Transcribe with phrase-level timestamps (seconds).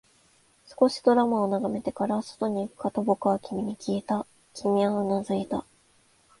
[0.65, 5.63] 少しドラマを眺めてから、外に行くかと僕は君にきいた、君はうなずいた